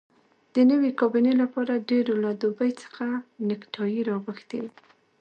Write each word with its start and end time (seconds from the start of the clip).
د 0.53 0.55
نوې 0.71 0.91
کابینې 0.99 1.33
لپاره 1.41 1.83
ډېرو 1.89 2.13
له 2.23 2.31
دوبۍ 2.41 2.71
څخه 2.83 3.05
نیکټایي 3.47 4.01
راغوښتي 4.09 4.57
وې. 4.63 4.71